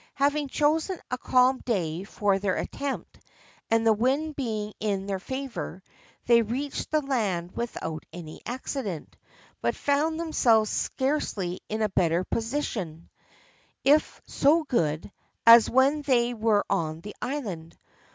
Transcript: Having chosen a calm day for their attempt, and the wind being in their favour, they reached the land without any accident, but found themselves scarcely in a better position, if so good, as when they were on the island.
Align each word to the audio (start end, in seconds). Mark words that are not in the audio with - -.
Having 0.15 0.47
chosen 0.47 0.97
a 1.11 1.17
calm 1.19 1.59
day 1.59 2.03
for 2.03 2.39
their 2.39 2.55
attempt, 2.55 3.19
and 3.69 3.85
the 3.85 3.93
wind 3.93 4.35
being 4.35 4.73
in 4.79 5.05
their 5.05 5.19
favour, 5.19 5.83
they 6.25 6.41
reached 6.41 6.89
the 6.89 7.03
land 7.03 7.55
without 7.55 8.03
any 8.11 8.41
accident, 8.47 9.15
but 9.61 9.75
found 9.75 10.19
themselves 10.19 10.71
scarcely 10.71 11.61
in 11.69 11.83
a 11.83 11.89
better 11.89 12.23
position, 12.23 13.11
if 13.83 14.19
so 14.25 14.63
good, 14.63 15.11
as 15.45 15.69
when 15.69 16.01
they 16.01 16.33
were 16.33 16.65
on 16.67 17.01
the 17.01 17.15
island. 17.21 17.77